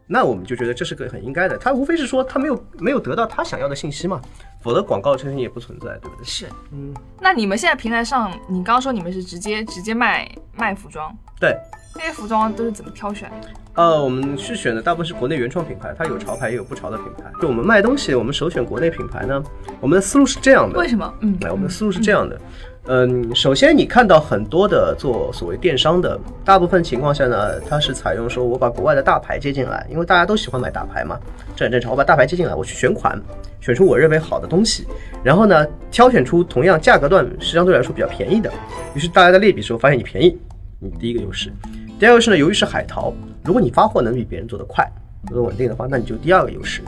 [0.08, 1.56] 那我们就觉得这是个很应该的。
[1.56, 4.20] 他无非是说他没有没有得到他想要的信息嘛，
[4.60, 6.24] 否则广告这些也不存在，对不对？
[6.24, 11.56] 是，嗯，那你们现在平台上，你刚刚说你们是直接直接卖卖服装，对。
[11.98, 13.48] 那些服装都是怎么挑选的？
[13.74, 17.30] 呃，我们是选的大部分是国内原创品牌，它有潮牌也有不潮的品牌。
[17.40, 19.42] 就我们卖东西，我们首选国内品牌呢，
[19.80, 20.78] 我们的思路是这样的。
[20.78, 21.12] 为什么？
[21.20, 22.40] 嗯，哎，我们的思路是这样的，
[22.86, 31.18] 嗯，首先你看到很多的做所谓电商的，大部分情况下呢，它是采用说我把国外的大牌接进来，因为大家都喜欢买大牌嘛，
[31.54, 31.90] 这很正常。
[31.90, 33.20] 我把大牌接进来，我去选款，
[33.60, 34.86] 选出我认为好的东西，
[35.22, 38.50] 然后呢，挑选出同样价格段是相对来说比较便宜的，
[38.94, 40.38] 于是大家在类比的时候发现你便宜，
[40.78, 41.52] 你第一个优势。
[41.98, 44.86] 第二个是呢，由于是海淘，如果你发货能比别人做得快、
[45.28, 46.82] 做得稳定的话，那你就第二个优势。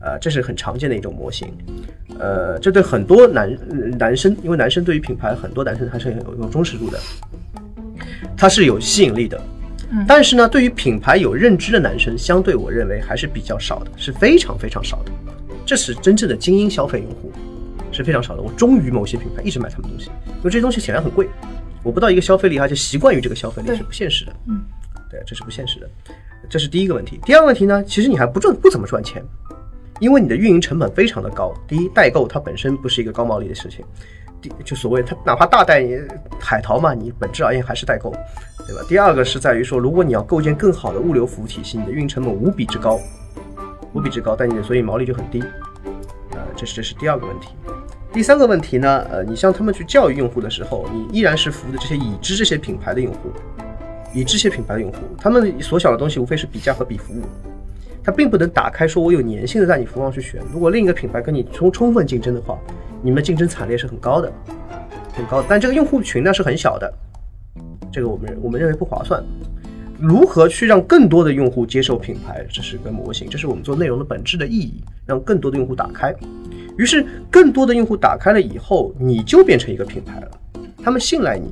[0.00, 1.52] 呃，这是很常见的一种模型，
[2.18, 3.58] 呃，这对很多男
[3.98, 6.98] 男生，因为男生对于品牌，很多男生还是有有忠实度的，
[8.36, 9.38] 它是有吸引力的。
[10.06, 15.12] 但是呢，对于品牌有认知的男生，相对我认为还是比较少的，是非常非常少的。
[15.66, 17.32] 这是真正的精英消费用户，
[17.90, 18.40] 是非常少的。
[18.40, 21.28] 我忠于某些品牌，一直买他们东西，因为这些东西显然很贵，
[21.88, 24.32] 我不到一个消费力，而且习惯于这个消费力是不现实的。
[24.46, 24.60] 嗯，
[25.10, 25.88] 对，这是不现实的，
[26.46, 27.18] 这是第一个问题。
[27.24, 29.24] 第二个问题呢，其实你还不赚不怎么赚钱，
[29.98, 31.50] 因为你的运营成本非常的高。
[31.66, 33.82] 第一，代购它本身不是一个高毛利的事情，
[34.42, 35.82] 第就所谓它哪怕大代
[36.38, 38.10] 海淘嘛，你本质而言还是代购，
[38.66, 38.82] 对吧？
[38.86, 43.00] 第二个是在于说，如果你要构建更好的物流服务体系，你的运营成本无比之高，
[43.94, 45.42] 无比之高，但你的所以毛利就很低，
[46.32, 47.48] 呃，这是这是第二个问题。
[48.10, 53.30] 第三个问题呢，呃，你像他们去教育用户的时候，你依然是服务的这些已知这些品牌的用户，
[54.14, 57.22] 已知这些品牌的用户，他们所想的东西无非是比价和比服务，
[58.02, 60.40] 它并不能打开说我有粘性的在你服务上去选。
[60.50, 62.58] 如果另一个品牌跟你充充分竞争的话，
[63.02, 64.32] 你们竞争惨烈是很高的，
[65.14, 65.44] 很高。
[65.46, 66.92] 但这个用户群呢是很小的，
[67.92, 69.22] 这个我们我们认为不划算。
[70.00, 76.14] 如何去让更多的用户接受品牌，这是一个模型，这是我们做内容的本质的意义，让更多的用户打开。
[76.78, 80.30] 于是，更多的用户打开了以后，你就变成一个品牌了，
[80.82, 81.50] 他们信赖你，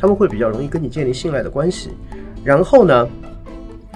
[0.00, 1.90] 他们会比较容易跟你建立信赖的关系。
[2.44, 3.08] 然后呢，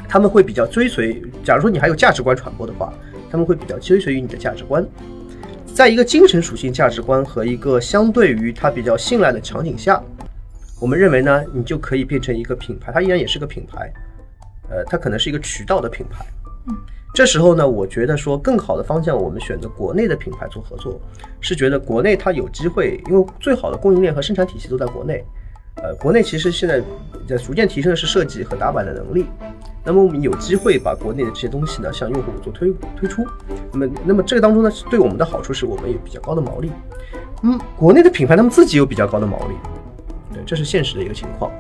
[0.09, 1.21] 他们会比较追随。
[1.43, 2.95] 假如说你还有价值观传播的话，
[3.29, 4.87] 他们会比较追随于你的价值观。
[5.75, 10.01] 在一个精神属性价值观和一个相对于他比较信赖的场景下，
[10.81, 13.93] 我们认为呢，你就可以变成一个品牌，它依然也是个品牌，
[14.69, 16.25] 呃，它可能是一个渠道的品牌。
[17.13, 21.01] 这时候呢，我觉得说更好的方向，我们选择国内的品牌做合作，
[21.41, 25.25] 是觉得国内它有机会，因为最好的供应链和生产体系都在国内。
[25.77, 26.81] 呃，国内其实现在
[27.27, 29.27] 在逐渐提升的是设计和打版的能力。
[29.83, 33.25] 那么我们有机会把国内的这些东西呢，向用户做推推出。
[33.73, 36.71] 那么，那么这个当中呢，对我们的好处是我们有比较高的毛利。
[37.43, 39.55] 嗯，国内的品牌他们自己有比较高的毛利，
[40.35, 41.51] 对，这是现实的一个情况。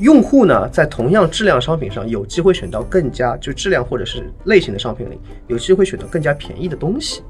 [0.00, 7.22] 用户呢，在同样质量商品上有机会选到更加就质量或者是类型的商品里，有机会选到更加便宜的东西，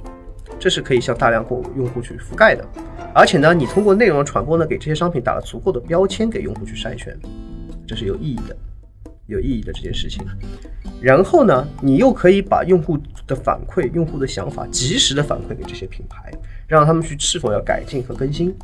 [0.59, 2.67] 这是可以向大量用用户去覆盖的。
[3.15, 7.17] 而且呢，你通过内容的传播呢，给这些商品打了足够的标签，给用户去筛选，
[7.87, 8.57] 这是有意义的，
[9.27, 10.25] 有意义的这件事情。
[11.01, 16.33] 然后呢，你又可以把用户的反馈、用户的想法及时的反馈给这些品牌，
[16.67, 18.55] 让他们去是否要改进和更新。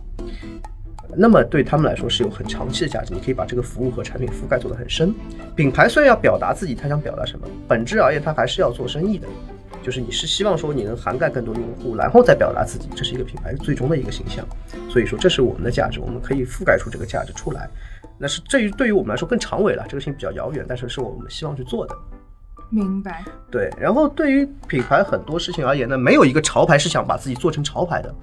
[1.16, 5.14] 那么对他们来说是有很长期的价值，你可以把这个服务和产品覆盖做得很深。
[5.54, 9.26] 品牌虽然要表达自己，他想表达什么，本质而言，他还是要做生意的。
[9.82, 14.46] 就是你是希望说你能涵盖更多用户，然后再表达自己，这是一个品牌最终的一个形象。
[14.90, 17.68] 所以说，这是我们的价值，我们可以覆盖出这个价值出来。
[18.18, 21.96] 那是这于对于我们来说更长尾了，这个事情比较遥远，但是是我们希望去做的。
[22.68, 23.24] 明白。
[23.50, 28.14] 对，然后对于品牌很多事情而言呢，没有一个潮牌是想把自己做成潮牌的。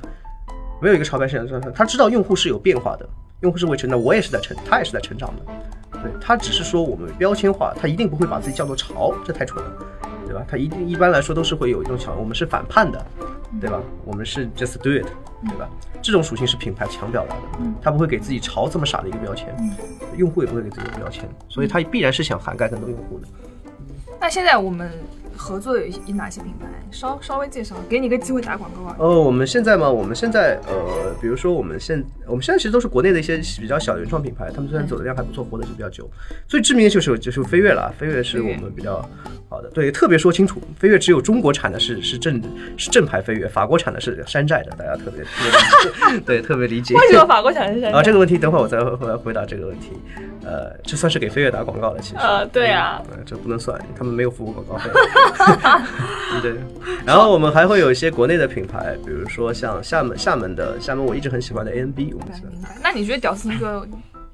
[0.81, 3.07] 没有一个潮牌市场，他知道用户是有变化的，
[3.41, 5.99] 用户是会成长，我也是在成，他也是在成长的。
[6.03, 9.71] 对他只是说我们标签化，他一定不会把自己叫做潮，这太蠢了，
[10.25, 10.45] 对吧？
[10.47, 13.03] 他一定一般来说都是会有一种想，我们是反叛的，
[13.59, 13.81] 对吧？
[14.05, 15.07] 我们是 just do it，
[15.47, 15.67] 对吧？
[15.99, 17.41] 这种属性是品牌强表达的，
[17.81, 19.55] 他不会给自己潮这么傻的一个标签，
[20.15, 23.27] 用户也不会给自己有标签，所以他必然是想涵盖更多用户的。
[24.19, 24.91] 那现在我们
[25.37, 26.67] 合作有一哪些品牌？
[26.91, 28.95] 稍稍微介绍，给你个机会打广告啊。
[28.99, 36.09] 呃，我们现在嘛，我们现在呃，比如说我们现我们现在其实都是国内的一些比较小的原创品牌，他们虽然走的量还不错，活的是比较久。
[36.47, 39.07] 最知名的就是就是飞跃了，飞跃是我们比较
[39.49, 39.69] 好的。
[39.69, 42.41] 对，特别说清楚，飞跃只有中国产的是是正
[42.77, 46.95] 是正牌飞跃，法国产的是山寨的，大家特别特别 对特别理解。
[46.95, 47.99] 为什么法国产的是山寨？
[47.99, 49.91] 啊，这个问题等会儿我再回来回答这个问题。
[50.43, 52.15] 呃，这算是给飞跃打广告了，其实。
[52.17, 53.01] 呃，对啊。
[53.11, 54.89] 呃，这不能算，他们没有付过广告费。
[56.41, 56.55] 对。
[57.05, 62.13] 然后我们还会有一些国内的品牌，比如说像厦门厦门的厦门，我一直很喜欢的 A N B。
[62.13, 62.29] 我们
[62.81, 63.85] 那你觉得屌丝那个？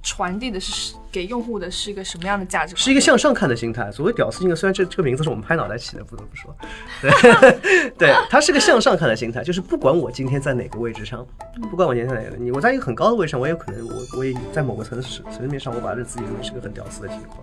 [0.03, 2.75] 传递的是给用户的是一个什么样的价值？
[2.75, 3.89] 是一个向上看的心态。
[3.91, 6.55] 所谓屌丝性格，虽然这这个名字是我们拍脑袋起的，不得不说，
[7.01, 11.25] 对， 对，它是个向上看的心态，就是不管我今天在哪个位置上，
[11.71, 17.39] 不管我今天在哪个，你我在一个很高的位置上，我也有可能我我也在某个层层层面上，我把这自己认为是个很屌丝的情况，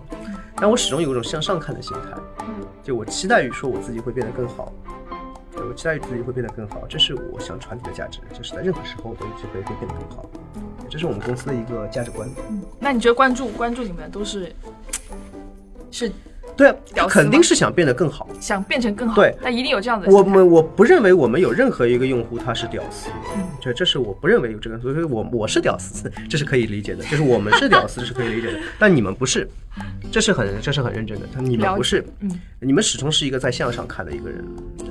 [0.55, 2.45] 但我始终有一种向上看的心态，
[2.83, 4.71] 就我期待于说我自己会变得更好。
[5.67, 10.29] 我期待自己会变得更好，这是我想传递的价值，就是在任何时候都有机会会变得更好，
[10.89, 12.29] 这是我们公司的一个价值观。
[12.49, 14.53] 嗯，那你觉得关注关注你们都是
[15.89, 16.11] 是？
[16.57, 19.15] 对啊，肯定是想变得更好，想变成更好。
[19.15, 20.11] 对，那一定有这样的。
[20.11, 23.09] 我们我不认为我们有任何一个用户他是屌丝，
[23.61, 29.49] 这这是我不认为有这个，所以我我是屌丝，这是可以理解的，就是我们是屌丝是可以理解的，但你们不是，
[30.11, 32.29] 这是很这是很认真的，他你们不是，嗯，
[32.59, 34.45] 你们始终是一个在向上看的一个人，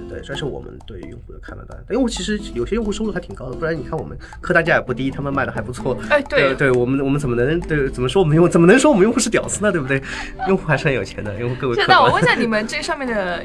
[0.09, 1.65] 对，这是我们对用户的看法。
[1.91, 5.99] 因为其实有些用户收入还挺高的，不然你看我们客单价也不低，他们卖的还不错。
[6.09, 9.71] 哎，对，对我们我们怎么能对怎么说我们用怎么能说我们用户是屌丝呢？
[9.71, 10.03] 对不对？
[10.49, 11.77] 用户还是很有钱的，用户各位。
[11.87, 13.45] 那我问一下，你们这上面的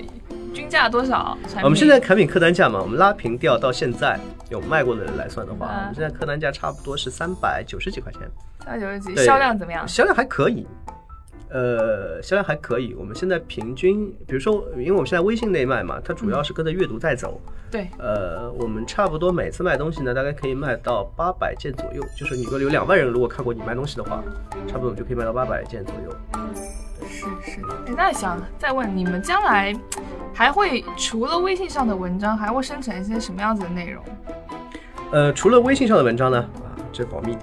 [0.53, 1.37] 均价多少？
[1.61, 4.17] 我们现在产品客单价嘛，我们拉平掉到现在
[4.49, 8.21] 有卖过的人来算的话，我们现在客单价差不多是三百九十几块钱。
[8.63, 9.87] 三百九十几，销量怎么样？
[9.87, 10.65] 销量还可以。
[11.49, 12.93] 呃，销量还可以。
[12.95, 17.39] 我们现在平均，比如说，因为我们现在微信内卖嘛，它主要是跟着阅读在走。
[17.71, 17.87] 对。
[17.97, 22.03] 呃，我们差不多每次卖东西呢，大概可以卖到八百件左右。
[22.17, 24.23] 就是你说有两万人如果看过你卖东西的话，
[24.67, 26.17] 差不多就可以卖到八百件左右。
[27.07, 27.59] 是是。
[27.95, 29.73] 那想再问，你们将来
[30.33, 34.03] 还会除了微信上的文章，还会生成一些什么样子的内容？
[35.11, 36.49] 呃，除了微信上的文章呢？
[36.95, 37.35] 这保密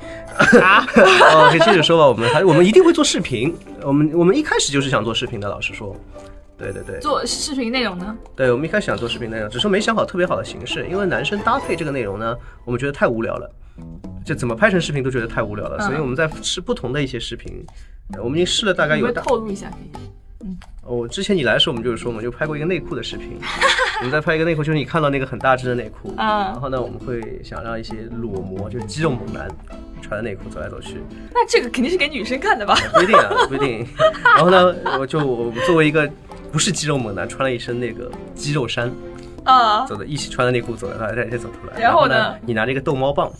[0.63, 0.87] 啊！
[0.97, 2.07] 哦，可以接着说吧。
[2.09, 3.55] 我们还我们一定会做视频。
[3.83, 5.49] 我们我们一开始就是想做视频的。
[5.49, 5.95] 老实说，
[6.57, 6.99] 对对对。
[7.01, 8.17] 做视频内容呢？
[8.35, 10.87] 对，我们一开始想做视频内容，只是没想好特别好的形式。
[10.89, 12.35] 因为男生搭配这个内容呢，
[12.65, 13.51] 我们觉得太无聊了，
[14.25, 15.79] 就怎么拍成视频都觉得太无聊了。
[15.81, 17.63] 所以我们在试不同的一些视频，
[18.19, 19.13] 我们已经试了大概有。
[19.13, 19.91] 透露一下可以。
[20.45, 20.59] 嗯。
[20.85, 23.39] 哦，之前你来的时候，我们就是说，我们就拍过一个内裤的视频。
[24.01, 26.13] 我们在拍一个内裤，就是你看到那个很大只的内裤。
[26.17, 26.51] 啊。
[26.53, 29.49] 然后呢，我们会想让一些裸模，就是肌肉猛男，
[30.01, 30.97] 穿的内裤走来走去。
[31.33, 32.75] 那这个肯定是给女生看的吧？
[32.95, 33.87] 不一定啊，不一定。
[34.35, 36.11] 然后呢，我就我作为一个
[36.51, 38.93] 不是肌肉猛男，穿了一身那个肌肉衫。
[39.45, 39.87] 啊。
[39.87, 41.81] 走的一起穿的内裤走的，他再再走出来。
[41.81, 42.35] 然后呢？
[42.45, 43.31] 你拿着一个逗猫棒。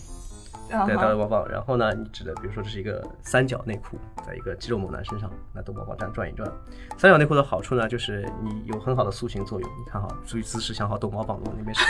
[0.85, 1.47] 对，逗猫棒。
[1.49, 6.49] 然后呢，你指的，比如说这是一个三角内裤，在一个肌肉猛男身上，拿逗猫棒这样转一转。
[6.97, 9.69] 三角内裤的好处呢，就是你有很好的塑形作用。
[9.69, 11.85] 你看哈，注意姿势，想好逗猫棒往那边伸。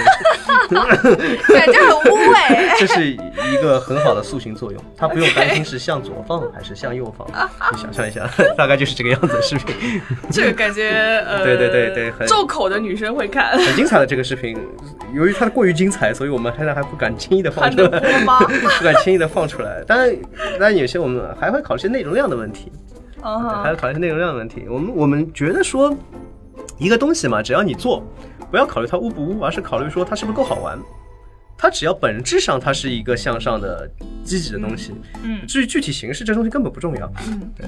[1.47, 2.33] 对，这很污秽。
[2.79, 7.27] 这是一个很好的塑形作用，它不用担心是向左放还是向右放。
[7.71, 10.01] 你想象一下，大概就是这个样子的视频。
[10.31, 10.89] 这个感觉，
[11.25, 13.57] 呃， 对对对对，很重口的女生会看。
[13.57, 14.57] 很精彩的这个视频，
[15.13, 17.99] 由于它过于精彩，所以我们现在还不敢轻易的放出来。
[18.77, 20.15] 不敢轻易的放出来，当然，
[20.51, 22.71] 当然有些我们还会考虑些内容量的问题，
[23.21, 24.65] 还要考虑些内容量的问题。
[24.69, 25.95] 我们我们觉得说，
[26.77, 28.03] 一个东西嘛，只要你做，
[28.51, 30.77] 不要考虑它污不污，而是考虑说它是不是够好玩。
[31.57, 33.89] 它只要本质上它是一个向上的、
[34.23, 37.67] 积极的东西，嗯，至于具体形式，这东西根本不重要，嗯，对，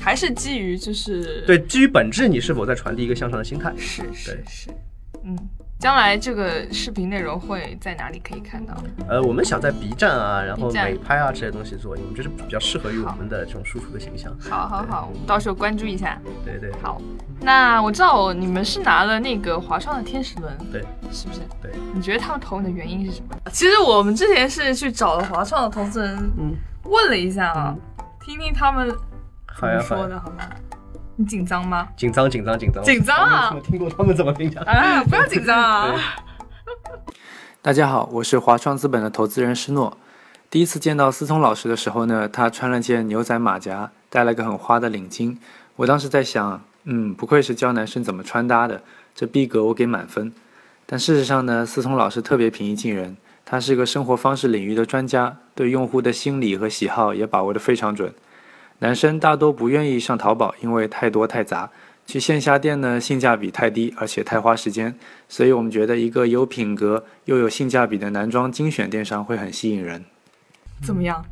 [0.00, 3.72] 还是基于就是对基于本质，你是否在传递一个向上的心态？
[3.76, 4.70] 是是是，
[5.24, 5.36] 嗯。
[5.82, 8.72] 将来这个视频内容会在哪里可以看到？
[9.08, 14.32] 呃，我们想在 B 站啊，然后美拍啊这些东西做，因为这是比较适合于我们的这种输出的形象。
[14.48, 16.16] 好好好，我们到时候关注一下。
[16.44, 16.70] 对对。
[16.80, 17.02] 好，
[17.40, 21.40] 那我知道你们是拿了那个华创的天使轮，对，是不是？
[21.60, 21.72] 对。
[21.92, 23.36] 你觉得他们投你的原因是什么？
[23.50, 27.76] 其实我们之前是去找了华创的投资人，嗯，问了一下啊，
[28.20, 28.88] 听听他们
[29.58, 30.44] 怎么说的，好吗？
[31.16, 31.88] 你紧张吗？
[31.96, 33.52] 紧张，紧张，紧张，紧张啊！
[33.54, 35.04] 我听过他们怎么评价啊？
[35.04, 35.94] 不要紧张啊！
[37.60, 39.98] 大家好，我是华创资本的投资人施诺。
[40.48, 45.36] 第一次见到思聪老师的时候呢，他穿了件牛仔马甲，戴了个很花的领巾。
[45.76, 48.82] 我当时在想，嗯，不愧是教男生怎么穿搭的，
[49.14, 50.32] 这逼格我给满分。
[50.86, 58.14] 但事实上呢，思聪老师特别平易近人，他是个生活方式领域的专家，对用户的心理和喜好也把握得非常准。
[58.82, 61.70] 男生大多不愿意上淘宝，因为太多太杂。
[62.04, 64.92] 去线下店呢，性价比太低，而且太花时间，
[65.28, 70.04] 所以我们觉得一个有品格又有性价比的男装精选电商会很吸引人。
[70.84, 71.24] 怎么样？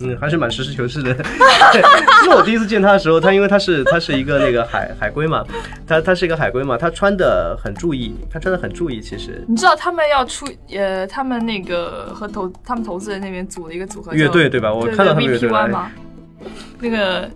[0.00, 1.10] 嗯，还是蛮实事求是的。
[2.26, 5.42] 因为我第一次见他的时候，他因为他是他是一个那个海海归嘛，
[5.86, 9.00] 他他是一个海归嘛，他穿的很注意，他穿的很注意。
[9.00, 10.44] 其实你知道他们要出
[10.76, 14.70] 呃，他们那个和投他们投资人那边组了一个组合乐队对吧？
[14.70, 15.90] 我看到他们乐队吗？
[16.80, 17.28] 那个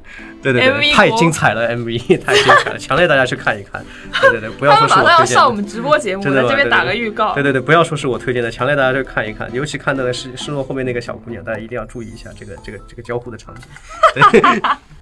[0.42, 3.84] 对对对， 太精彩了， MV 太精彩了，强烈大家去看一看。
[4.20, 5.04] 对对对，不要说是我推荐。
[5.04, 7.34] 马上要上我们直播节目，在这边打个预告。
[7.34, 13.62] 对对对，不要说是我推荐的，强烈大家去看一看，尤其看到的是失落后面那个小姑娘，大家一定要注意一下这个这个这个交互的场景。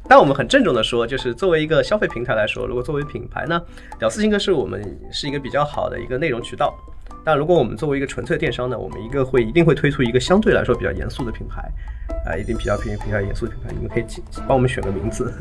[0.09, 3.61] 但我们很郑重的说，就是作为一个消费平台来说，如果作为品牌呢，
[3.99, 4.83] 屌丝星哥是我们
[5.13, 6.75] 是一个比较好的一个内容渠道。
[7.25, 11.61] 但如果我们作为一个纯粹电商呢，我们一个会一定会推出一个相对来说比较严肃的品牌，
[12.25, 14.05] 啊，一定比较偏比较严肃的品牌，你们可以
[14.49, 15.33] 帮我们选个名字。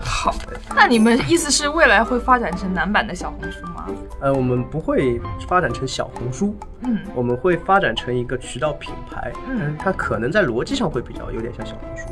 [0.00, 0.34] 好，
[0.74, 3.86] 那你们意思是未来会发展成男版的小红书吗？
[4.20, 12.08] 呃，我们不会发展成小红书，嗯，我们会发展成一个渠道品牌，嗯，它可能在逻辑上会比较有点像小红书，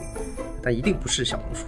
[0.62, 1.64] 但一定不是小红书。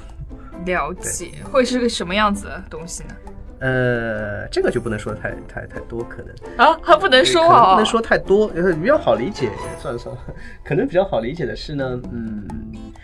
[0.64, 3.14] 了解，会是个什么样子的东西呢？
[3.58, 9.50] 呃，这个就不能说太太太多，可能啊，还不能说啊，不能说太多，比较好理解。
[9.80, 10.22] 算了算了，
[10.62, 12.46] 可能比较好理解的是呢，嗯，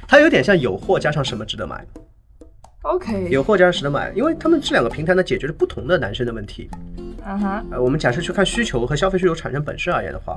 [0.07, 1.85] 它有点像有货加上什么值得买。
[2.83, 6.69] OK，有货加上值得买，因为他们这两个平台呢，解决了不同的男生的问题。
[7.25, 10.35] 嗯哼，呃，我们假设去看需求和消费需求产生本身而言的话，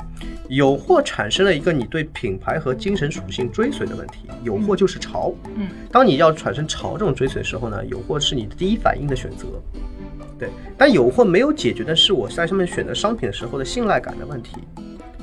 [0.47, 5.33] 有货产生了一个你对品牌和精神属性追随的问题，有货就是潮。
[5.55, 9.47] 嗯，当你要产生潮这种追随的时候呢，有货是你的第一反应的选择。
[10.37, 14.57] 对，但有货没有解决的是我在上面选择商品的时候的信赖感的问题。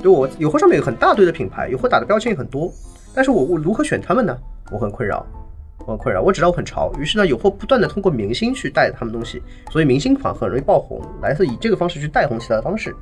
[0.01, 2.69] 就我有货上面有很大堆的品牌，有货打的标签也很多，
[3.13, 4.37] 但是我我如何选他们呢？
[4.71, 5.25] 我很困扰，
[5.85, 6.21] 我很困扰。
[6.21, 12.93] 我知道我很潮，于是呢，有货不断的通过明星去带他们东西，所以明星款很容易爆红，来自以这个方式去带红其他的方式，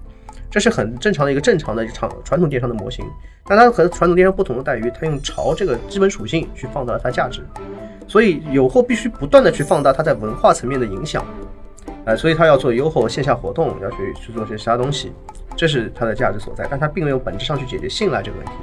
[0.49, 3.03] 这是很正常的一个正常的场传统电商的模型。
[3.45, 7.41] 但它和传统电商不同的在于，它用潮这个基本属性去放大了它价值，
[8.07, 11.25] 所以有货必须不断的去放大它在文化层面的影响。
[12.05, 15.11] 呃，所以他要做优厚线下活动，要去去做些其他东西，
[15.55, 16.67] 这是它的价值所在。
[16.69, 18.53] 但它并没有本质上去解决信赖这个问题。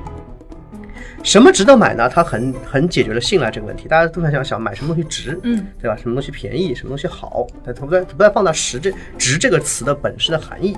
[1.22, 2.08] 什么值得买呢？
[2.08, 3.88] 它很很解决了信赖这个问题。
[3.88, 5.96] 大家都在想想买什么东西值，嗯，对吧？
[5.96, 7.46] 什么东西便宜，什么东西好？
[7.64, 10.76] 它不断不断放大实这值这个词的本身的含义，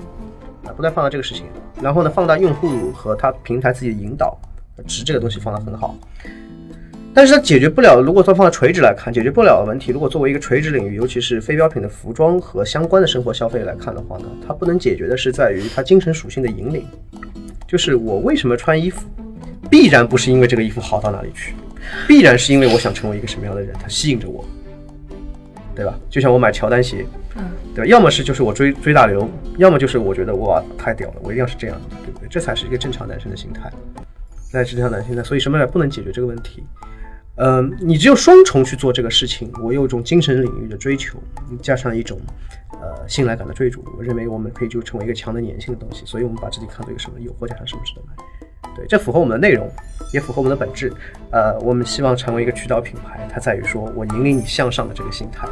[0.65, 1.45] 啊，不断放大这个事情。
[1.81, 4.37] 然后呢，放大用户和它平台自己的引导，
[4.87, 5.95] 值这个东西放得很好。
[7.13, 9.91] 但是它解决不了，如果说放在垂直来看，解决不了的问题。
[9.91, 16.85] 如果作为一个垂直领域，尤其是非标品的服装和相关的生活消费来看的话呢，它不能解决的是在于它精神属性的引领。
[17.67, 19.05] 就是我为什么穿衣服，
[19.69, 21.53] 必然不是因为这个衣服好到哪里去，
[22.07, 24.45] 必然是因为我想成为一个什么样的人，它吸引着我，
[25.75, 25.97] 对吧？
[26.09, 27.05] 就像我买乔丹鞋，
[27.75, 27.85] 对吧？
[27.85, 32.27] 要么是就是我追追大流，要么就是我觉得哇太屌了，我一定要是这样，对不对？
[32.29, 33.69] 这才是一个正常男生的心态，
[34.53, 35.23] 那是正常男性的。
[35.23, 36.63] 所以什么来不能解决这个问题？
[37.43, 41.17] 嗯，你只有双重去做这个事情，我有一种精神领域的追求，
[41.59, 42.19] 加上一种
[42.69, 46.05] 呃信赖感的追逐，我认为我们可以就成为一个强的粘性的东西。
[46.05, 49.67] 所以我们把自己看作一个什么有货加上什么值得买，对，这符合我们的内容，
[50.13, 50.93] 也符合我们的本质。
[51.31, 55.47] 呃，我们希望成为一个渠道品牌，它在于说我引领你向上的这个心态，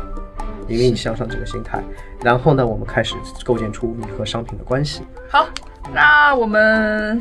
[0.68, 1.82] 引领你向上这个心态。
[2.22, 5.02] 然后呢，我们开始构建出你和商品的关系。
[5.28, 5.50] 好，
[5.92, 7.20] 那我们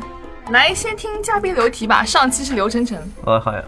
[0.51, 2.05] 来先听嘉宾留题吧。
[2.05, 3.65] 上期是刘晨晨，哦，好呀。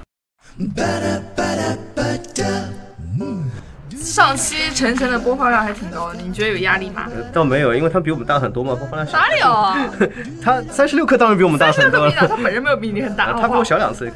[3.95, 7.07] 上期晨晨的播放量还挺高的，你觉得有压力吗？
[7.31, 10.09] 倒没有，因为他比我们大很多嘛，播放量哪里有？
[10.43, 12.11] 他三十六克当然比我们大很多了。
[12.11, 14.11] 他本人没有比你很大， 他比我小两岁。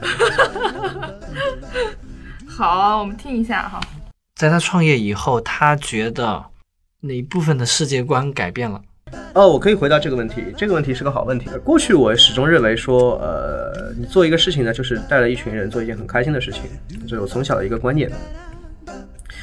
[2.49, 3.79] 好，我们听一下哈。
[4.35, 6.43] 在他创业以后，他觉得
[7.01, 8.81] 哪一部分的世界观改变了？
[9.35, 10.45] 哦，我可以回答这个问题。
[10.55, 11.49] 这个问题是个好问题。
[11.61, 16.61] 过去我始终认为说，呃，你做一个事情呢，就是带了一群人做一件很开心的事情，
[17.05, 18.09] 这是我从小的一个观念。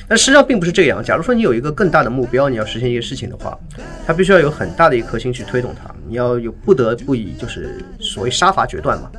[0.09, 1.05] 但实际上并不是这样。
[1.05, 3.59] 假如说你有一个更大的目标，你要实现一个事情的话，
[4.07, 5.95] 它必须要有很大的一颗心去推动它。
[6.09, 9.11] 你要有不得不以就是所谓杀伐决断嘛，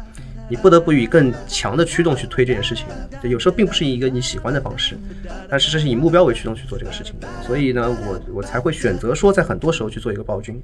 [0.49, 2.85] 你不得不以更强的驱动去推这件事情。
[3.23, 4.97] 有时候并不是一个你喜欢的方式，
[5.49, 7.27] 但是这是以目标为驱动去做这个事情的。
[7.45, 10.61] 所以呢，我我才会选择说，在很多时候去做一个暴君，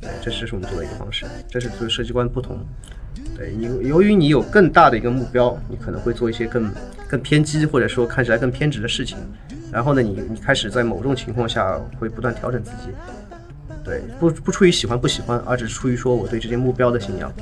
[0.00, 2.58] 对，这是我们做的一个方式，这是做设计观不同。
[3.36, 6.70] 对你，由于你有更大的一个目标，你可能会做一些更
[7.08, 9.16] 更偏激或者说看起来更偏执的事情。
[9.72, 12.90] 然后呢，你你开始在某种情况下会不断调整自己。
[13.84, 17.32] 对，不不出于喜欢不喜欢，而只是出于说我对这些目标的信仰。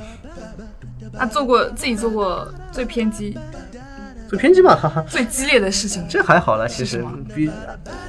[1.13, 3.37] 那做过自己做过最偏激、
[4.27, 5.05] 最偏激吧，哈哈。
[5.07, 7.49] 最激烈的事情，这还好了，其实比，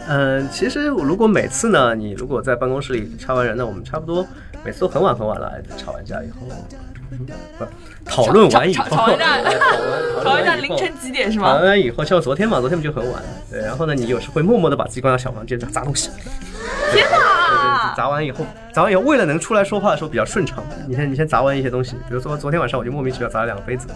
[0.09, 4.27] 嗯、其实我如果每次呢，你如果在办公室里插完人呢，我们差不多
[4.65, 6.47] 每次都很晚很晚了，吵完架以后，
[7.59, 7.65] 不
[8.15, 11.65] 讨论完以后，吵吵完架对讨论吵完架凌晨几点是吗吵吗？
[11.65, 16.11] 完以后，像昨天嘛，昨天不就很晚，对，然后呢，你有时会默默的把自己关到小房间砸东西。
[16.93, 17.95] 天哪！
[17.97, 23.87] 砸完以后，砸完以后，为了能出来说话的时候比较顺畅，你先你先砸完一些东西，比如说昨天晚上我就莫名其妙砸了两个杯子，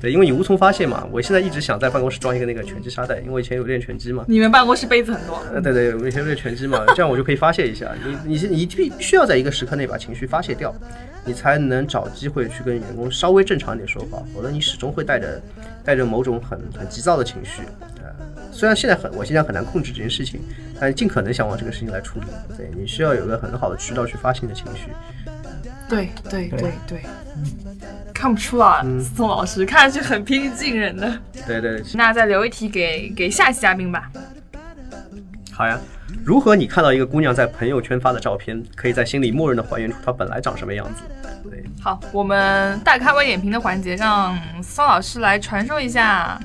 [0.00, 1.06] 对，因为你无从发泄嘛。
[1.10, 4.24] 我现在一直想在办公室装一个那个拳击沙袋，因为我以前有练拳击嘛。
[4.26, 7.88] 你们办公室杯子很多，呃，对对，我以前练拳击嘛， 这样我就可以发泄一下。
[8.04, 10.74] 你你你必必须要在一个时刻内把情绪发泄掉，
[11.24, 15.40] 你才能找机会去跟员工稍微正常一点说话，否则你始终会带着
[15.84, 17.62] 带着某种很很急躁的情绪。
[18.02, 18.14] 呃，
[18.52, 20.40] 虽然现在很我现在很难控制这件事情，
[20.78, 22.26] 但是尽可能想往这个事情来处理。
[22.56, 24.90] 对你需要有一个很好的渠道去发泄你的情绪。
[25.88, 27.02] 对对对对，
[28.14, 31.18] 看不出啊，嗯宋老师看上去很平易近人的。
[31.46, 34.10] 对对对，那再留一题给给下期嘉宾吧。
[35.52, 35.78] 好呀。
[36.24, 41.02] 如何你看到一个姑娘在朋友圈发的照片，可以在心里默认的还原出她本来长什么样子？
[41.48, 46.40] 对，好，我们大咖微点评的环节，让桑老师来传授一下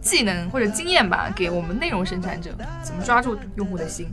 [0.00, 2.50] 技能或者经验吧，给我们内容生产者
[2.82, 4.08] 怎么抓住用户的心。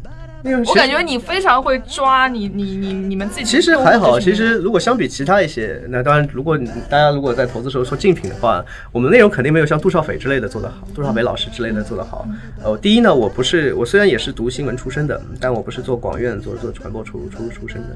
[0.66, 3.46] 我感觉你非常会抓你你你你们自己。
[3.46, 6.58] 其实还好，其实如果相比其他一些，那当然，如果
[6.90, 12.28] 大家如果在投资时候说竞品的话，我们内容肯定没有像杜少斐之类的做得好，杜少斐老师之类的做得好。
[12.64, 17.88] 呃，第一呢，我不是，我虽然也是读新闻出身的，但我不是做广院做做传播出出出身的。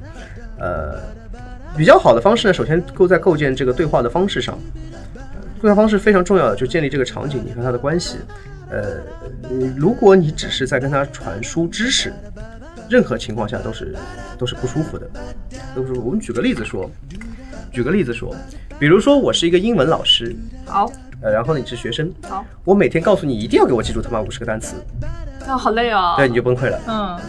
[0.59, 1.01] 呃，
[1.75, 4.57] 比较好的方式呢，首先构在构建这个对话的方式上，
[5.15, 5.21] 呃
[5.61, 8.17] 对话方式非常重要的，就建立这个场景你和他的关系。
[8.69, 9.01] 呃，
[9.75, 12.13] 如果你只是在跟他传输知识，
[12.89, 13.95] 任何情况下都是
[14.37, 15.09] 都是不舒服的。
[15.75, 16.89] 都是我们举个例子说，
[17.71, 18.33] 举个例子说，
[18.79, 20.35] 比如说我是一个英文老师，
[20.65, 20.91] 好，
[21.21, 24.75] 呃，然后你是学生，好，我每天告诉你一定要给我记住他妈五十个单词，
[25.45, 26.15] 那好累哦。
[26.17, 26.79] 对，你就崩溃了。
[26.87, 27.19] 嗯，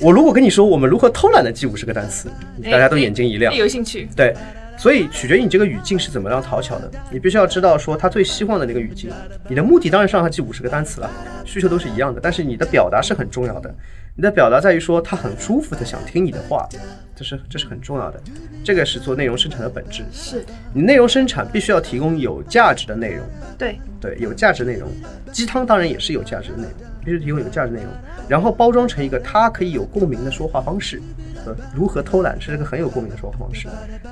[0.00, 2.30] 我如果跟你说我们如何偷懒的记五十个单词，
[2.62, 3.56] 哎大家都眼睛一亮哎。
[3.56, 4.08] 有兴趣。
[4.14, 4.34] 对，
[4.78, 9.10] 所以取决于你这个语境是怎么样讨巧的，你必须要知道说他最希望的那个语境。
[9.48, 11.10] 你的目的当然是让他记五十个单词了，
[11.44, 13.74] 需求都是一样的，但是你的表达是很重要的。
[14.14, 16.68] 你的表达在于说他很舒服的想听你的话，
[17.14, 18.20] 这是这是很重要的，
[18.64, 20.04] 这个是做内容生产的本质。
[20.12, 23.24] 是，你内容生产必须要提供有价值的内容，
[23.56, 24.90] 对，对，有价值内容。
[25.30, 27.90] 鸡汤当然也是有价值的内容，必须提供有价值内容，
[28.28, 31.00] 然后包装成一个他可以有共鸣的说话方式。
[31.46, 33.68] 呃，如何偷懒是一个很有共鸣的说话方式。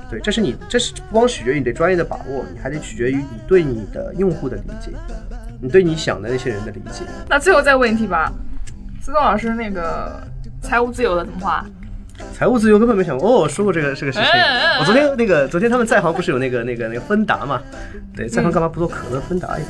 [0.09, 4.91] 对，这是你，这是不光取决于你对专业的把握，你还得取决于你对你的用户的理解，
[5.61, 7.03] 你对你想的那些人的理解。
[7.29, 8.31] 那最后再问一题吧，
[8.99, 10.19] 思东老师那个
[10.61, 11.63] 财务自由的怎么画？
[12.33, 14.27] 财务自由根本没想过哦，我说过这个这个事情。
[14.79, 17.61] 我昨天那个昨天他们在行不是有那个那个那个芬达嘛？
[18.15, 19.69] 对，在行干嘛不做可乐芬达一个？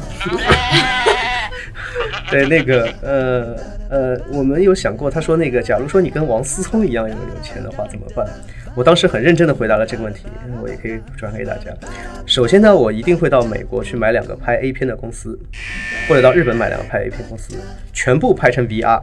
[2.30, 3.56] 对，那个呃
[3.90, 8.28] 呃，我们有想过，他说那个，假如说你跟王思聪一样有有钱的话怎么办？
[8.76, 10.26] 我当时很认真的回答了这个问题，
[10.62, 11.72] 我也可以转给大家。
[12.26, 15.40] 首先呢，我一定会到美国去买两个拍 A 片的公司，
[16.08, 17.56] 或者到日本买两个拍 A 片公司，
[17.92, 19.02] 全部拍成 VR。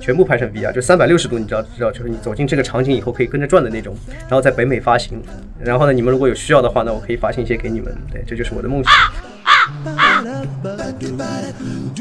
[0.00, 3.96] 全部拍成 VR，就三百六十度，你知道知道，就是你走进这个场景以后可以跟着转的那种，
[4.28, 5.22] 然后在北美发行。
[5.58, 7.96] 然后呢，你们如果有需要的话呢，我可以发行一些给你们。
[8.12, 8.92] 对，这就是我的梦想。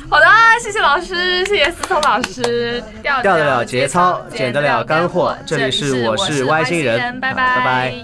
[0.09, 0.25] 好的，
[0.61, 2.84] 谢谢老师，谢谢思聪老师。
[3.01, 7.95] 掉掉得了节操捡得了干货这里是我是外星人拜拜拜拜。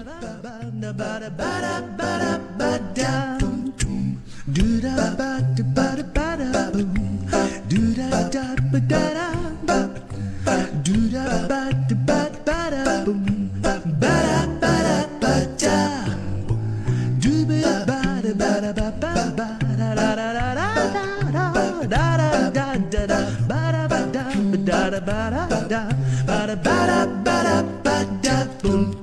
[25.06, 25.82] ba da ba da
[26.26, 28.99] ba da ba da ba da ba da boom.